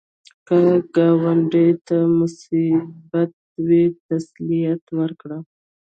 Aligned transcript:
که 0.47 0.59
ګاونډي 0.95 1.67
ته 1.87 1.97
مصیبت 2.19 3.33
وي، 3.65 3.83
تسلیت 4.07 4.83
ورکړه 4.99 5.37